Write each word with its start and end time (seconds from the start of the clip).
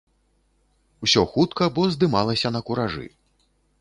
Усё 1.07 1.25
хутка, 1.33 1.67
бо 1.75 1.81
здымалася 1.97 2.53
на 2.57 2.61
куражы. 2.71 3.07